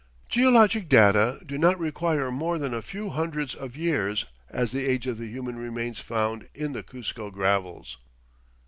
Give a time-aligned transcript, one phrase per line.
[0.29, 5.05] "Geologic data do not require more than a few hundreds of years as the age
[5.05, 7.99] of the human remains found in the Cuzco gravels."